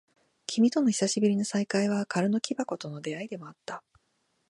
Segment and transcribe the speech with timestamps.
[0.47, 3.83] 君との久しぶりの再会は、空の木箱との出会いでもあった。